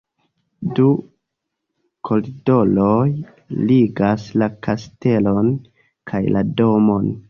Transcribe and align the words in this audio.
Du 0.79 0.87
koridoroj 2.09 3.05
ligas 3.71 4.29
la 4.43 4.51
kastelon 4.69 5.57
kaj 6.13 6.29
la 6.37 6.49
domon. 6.61 7.13